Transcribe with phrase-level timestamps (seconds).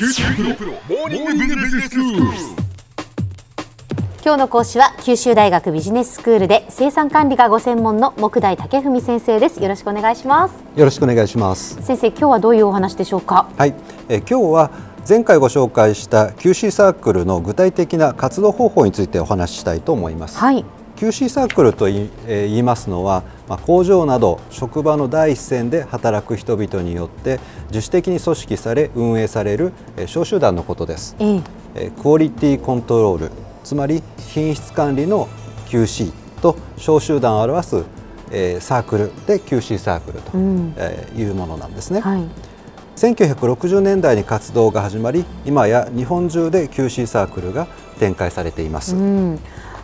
[0.00, 0.08] 今
[4.24, 9.62] 日の講師は九州大学ビジネススクールで生産管理がご専門の木大武文先生です。
[9.62, 10.54] よろしくお願いします。
[10.74, 11.82] よろしくお願いします。
[11.82, 13.50] 先生今日はどういうお話でしょうか？
[13.58, 13.74] はい、
[14.08, 14.70] えー今日は
[15.06, 20.38] 前回ご紹介した QC サークルの具体的な活動方法についてお話ししたいと思います。
[20.38, 20.64] はい
[21.00, 31.16] QC サークルとい、えー言いますのは、まあ、工場など職場の第一線で働く人々によって自主的に組織され運営される、えー小集団のことです。
[31.74, 33.30] えクオリティコントロール
[33.64, 35.26] つまり品質管理の
[35.68, 37.84] QC と小集団を表す、
[38.30, 40.74] えーサークルで QC サークルと、うん。
[40.76, 42.00] えーいうものなんですね。
[42.00, 42.24] はい。
[42.96, 47.66] 1960年代に活動が始まり今や日本中で QC サークルが
[47.98, 49.38] 展開されています、うん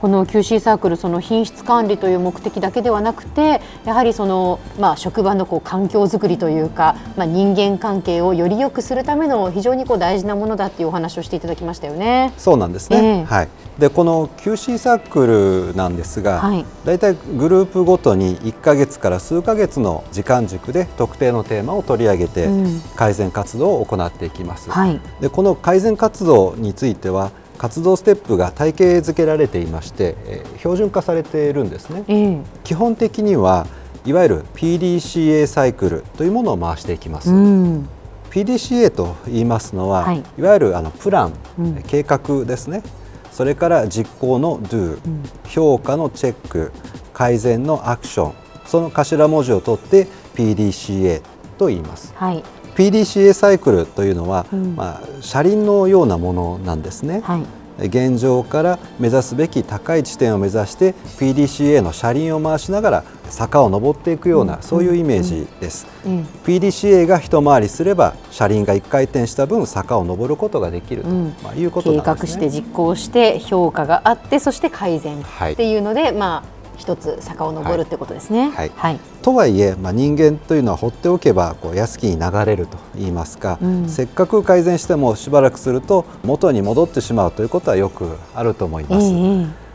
[0.00, 12.32] この QC サークルその品質管理という目的だけではなくてやはりその、まあ、職場のこう環境づくりというか、まあ、人間関係をより良くするための非常にこう大事なものだっていうお話をしていただきましたよね。
[12.38, 13.24] そうなんですね、ええ。
[13.24, 16.64] はい、でこの QC サークルなんですが、はい。
[16.84, 22.80] だいたいグループごとに1ヶ月から数ヶ月の時間軸で特定のテーマを取り上げてうん。
[22.94, 25.00] 改善活動を行っていきます、はい。
[25.20, 32.04] でこの改善活動については活動ステップが体系づけられていまして、えー標準化されているんですね。
[32.08, 32.40] ええ。
[32.64, 33.66] 基本的には
[34.04, 37.88] いわゆる PDCA サイクルというものを回していきます、うん。
[38.30, 40.24] PDCA と言いますのは、はい。
[40.36, 41.82] い、わゆるあのプラン、うん。
[41.86, 42.82] 計画ですね。
[43.30, 45.22] それから実行の Do、ん。
[45.46, 46.72] 評価のチェック
[47.12, 48.32] 改善のアクション
[48.66, 51.22] その頭文字を取って PDCA
[51.56, 52.12] と言います。
[52.14, 52.44] はい
[52.78, 54.76] PDCA サイクルというのは、うん。
[54.76, 57.38] まあ、車輪のようなものなんですね、は
[57.80, 57.88] い。
[57.88, 71.34] 現状から目指すべき高い地点を目指して PDCA の車輪を回しながら坂を登っていくような、そういうイメージです、え PDCA が一回りすれば車輪が一回転した分坂を登ることができると、うん。
[71.42, 72.42] まあ、いうこと計なんですね。
[72.42, 78.50] 画して実行して評価があってそして改善はいっていうので、まあ一つ坂を登るってことですね。
[78.50, 78.70] はい。
[78.74, 79.00] はい。
[79.28, 89.06] とはいえ、まあ、人間というのは放っておけばこう安きに流れると言いますか、うんせっかく改善してもしばらくすると元に戻ってしまうということはよくあると思いえます。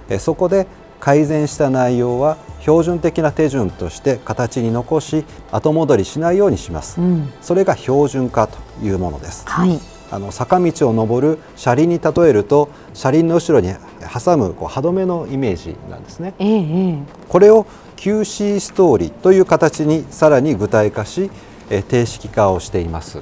[0.10, 0.66] ええそこで
[1.00, 7.32] 改善した内容は標準的な手順として形に残し後戻りしないようにします、うん。
[7.42, 9.80] それが標準化というものですはい。
[10.12, 17.66] あの坂道を登る車輪に例えると車輪の後ろに挟むこう歯止めのイメージなんですねえええこれを
[17.98, 21.30] QC ストーリーという形にさらに具体化し
[21.70, 23.20] え定式化をしています。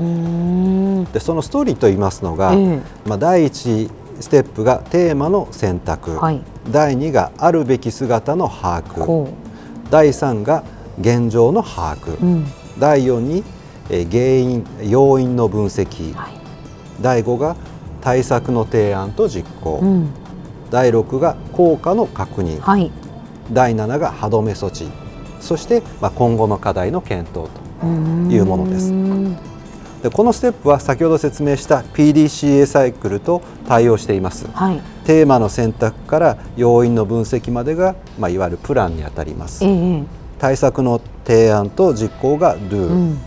[1.14, 9.30] でそのストーリーといいますのが、ええまあ、第1ステップがテーマの選択、はい第2があるべき姿の把握こ
[9.90, 10.64] 第3が
[11.00, 12.26] 現状の把握、う。
[12.26, 12.46] うん。
[12.78, 13.44] 第4に
[13.90, 16.34] えー原因要因の分析、はい。
[17.02, 17.56] 第5が
[18.02, 20.10] 対策の提案と実行、うん。
[20.72, 22.90] 第6が効果の確認、はい。
[23.52, 24.90] 第7が歯止め措置。
[25.42, 27.50] そして、まあ、今後の課題の検討
[27.82, 27.86] と
[28.34, 28.92] いうものです。
[30.02, 34.48] でこのステップは先ほど説明した PDCA サイクルと対応しています。
[34.52, 34.82] はい。
[35.06, 39.64] テーマの選択から要因の分析までが、まあ、いわゆるプランにあたります。
[39.64, 40.04] ええ
[40.40, 43.18] 対策の提案と実行が Do、うん。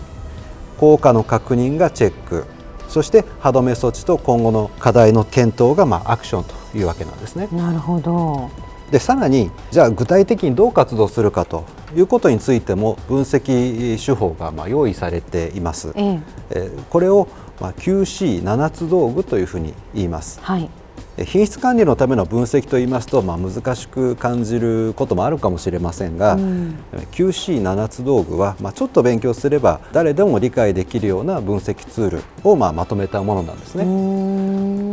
[0.79, 2.45] 効果の確認がチェック。
[2.89, 8.51] そして歯止め措置と今後の課題の検討がまあアクションというわけなんですねなるほど。
[8.91, 11.65] でさらにじゃあ具体的にどう活動するかと
[11.97, 16.21] いうことについても分析手法がまあ用意されています、ええ
[16.51, 17.27] えーこれを
[17.61, 20.69] まあ QC7 つ道具というふうに言いますはい。
[21.17, 26.77] 品質管理のための分析といいますと、まあ、難しく感じることもあるかもしれませんが、うん、
[27.13, 33.85] QC7 つ道具は、まあ、ちょっと勉強すれば誰でも理解できるような分析ツールをまあまとめたものなんですね。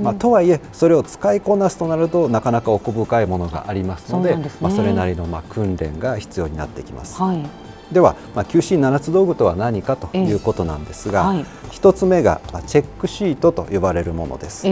[0.03, 7.19] まあ、とはいえそれを使いこなすとなるとなかなか奥深いものがありますので、ね、まあ、それなりのまあ訓練が必要になってきます。
[7.21, 7.43] はい。
[7.91, 14.67] では、まあ、QC7 つ道具とは何かということなんですが、えーはい、1つ目がチェックシートと呼ばれるものです。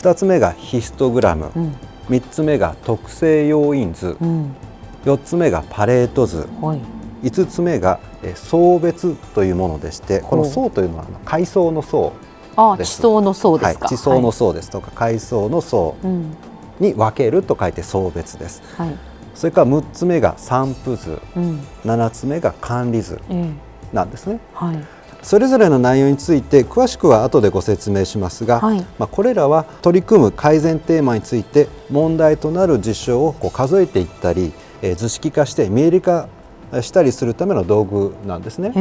[0.00, 1.76] 2つ目がヒストグラム、うん、
[2.08, 4.56] 3つ目が特性要因図、うん、
[5.04, 6.74] 4つ目がパレート図、は
[7.22, 8.00] い、5つ目が
[8.34, 12.14] 層別というものでしてこの層というのは階層の層
[12.56, 15.96] あ地層の層ですか、はい、地層の層ですとか階層の層
[16.78, 18.96] に分けると書いて層別です、はい、
[19.34, 23.20] それから6つ目が散布図、うん、7つ目が管理図
[23.92, 24.40] なんですね。
[24.54, 24.76] はい。
[25.22, 34.52] それぞれの内容について詳しくは後でご説明しますが、はいまあ、これらは取り組む改善テーマについて問題となる事象をこう数えていったり、
[34.82, 36.28] えー図式化して見える化
[36.80, 38.72] したりするための道具なんですね。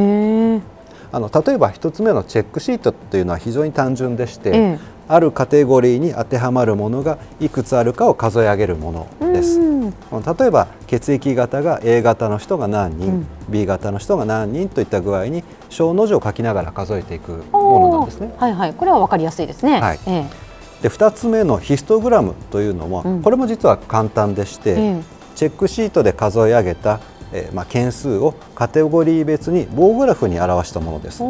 [1.12, 4.80] あの例えば1つ目のチェックシートというのは非常に単純でして、ええ。
[5.08, 9.60] あるカテゴリーに当てはまるものがいくつあるかを数え上げるものです。
[9.60, 13.28] うん例えば血液型が A 型の人が何人、うん。
[13.50, 18.34] B 型の人が何人といった具合に小の字を書きながら数えていくものなんですね。
[18.38, 19.82] はいはい、これはわかりやすいですね。
[19.82, 20.00] はい。
[20.06, 20.26] え
[20.84, 23.22] で2つ目のヒストグラムというのも、うん。
[23.22, 25.02] これも実は簡単でして、ええ。
[25.36, 27.00] チェックシートで数え上げた、
[27.32, 31.24] えーまあ、件数をカテゴリー別に棒グラフに表したものです。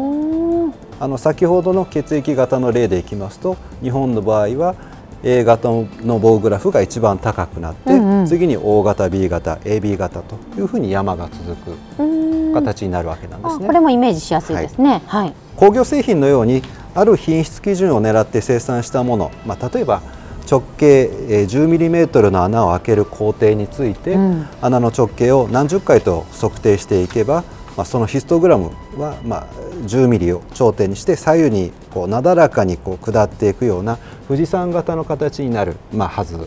[1.00, 4.74] あの先ほどの血液型の例でいきますと日本の場合は
[5.22, 13.64] A 型の棒グラフが一番高くなって、うんうん次に O 型 B 型 AB 型というふうに山が続く形になるわけなんですね。
[13.64, 15.02] あこれもイメージしやすいですね。
[15.06, 15.32] はい。
[15.56, 16.62] 工業製品のように
[16.94, 20.02] ある品質基準を狙って生産したもの、まあ、例えば
[20.50, 20.86] 直径
[21.28, 24.48] えー 10mm の穴を開ける工程について、うん。
[24.60, 27.44] 穴の直径を何十回と測定していけば、
[27.76, 29.46] まあ、そのヒストグラムは、まあ、
[29.86, 36.38] 10mm を頂点にして左右にこうなだらかにこう下っていくような富士山型の形になる、まあ、はず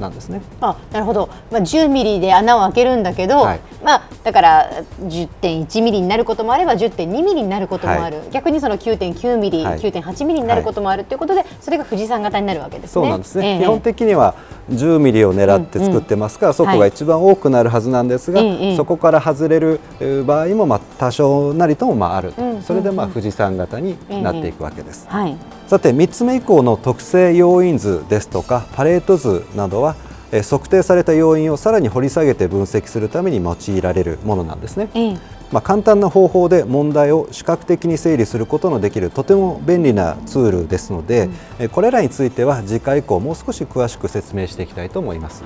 [0.00, 0.42] なんですね。
[0.60, 3.60] あなるほど、まあ、10ミリで穴を開けるんだけど、はい。
[3.84, 4.70] まあ、だから
[5.02, 9.78] 10.1ミリになることもあれば10.2ミリになることもある、逆にその9.9ミリ、はい。
[9.78, 12.92] 9.8ミリになることもあるということで、それが富士山型になるわけですね。
[12.92, 13.60] そうなんですね、ええ。
[13.60, 14.34] 基本的には
[14.70, 25.06] 10ミリを狙って作ってますから、そこが一番多くなるはずなんですが、ええそこから外れるえー場合もまあ多少なりともまあある、うんうんそれでまあ富士山型になっていくわけです。
[25.08, 25.36] はい、
[25.70, 29.94] さて3つ目以降の特性要因図ですとかパレート図などは
[30.32, 34.88] えー測定された要因をさらに掘り下げて分析するために用いられるものなんですね。
[34.94, 35.18] ええ
[35.52, 41.30] まあ、簡単な方法で問題を視覚的に整理することのできるとても便利なツールですので、
[41.60, 45.44] えこれらについては次回以降もう少し詳しく説明していきたいと思います。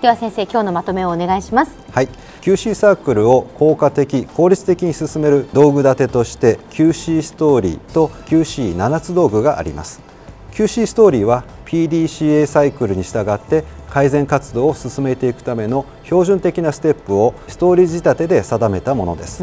[0.00, 1.76] では先生今日のまとめをお願いします。
[1.90, 2.08] はい、
[2.40, 10.00] QC サークルを効果的効率的に進める道具立てとして QC ストーリーと QC7 つ道具があります。
[10.52, 19.42] QC ストーリーは PDCA サイクルに従って改善活動を進めていくための標準的なステップをストーリー仕立てで定めたものです、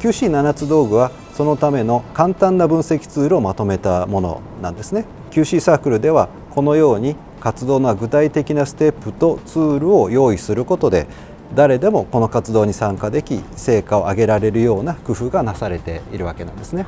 [0.00, 5.06] QC7 つ道具はそのための簡単な分析ツールをまとめたものなんですね。
[5.30, 11.06] QC サークルではこのように活動の具体的なステップとツールを用意することで
[11.54, 16.86] 誰でもこの活動に参加でき成果を上げられるような工夫がなされているわけなんですね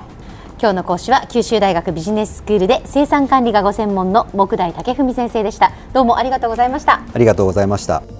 [0.61, 5.73] 今日の講師は九州大学ビジネススクールで生産管理がご専門の木大武文先生でした。
[5.95, 7.01] どうもありがとうございました。
[7.15, 8.20] ありがとうございました